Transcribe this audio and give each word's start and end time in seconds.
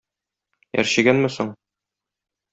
Әрчегәнме 0.83 1.31
соң? 1.35 1.53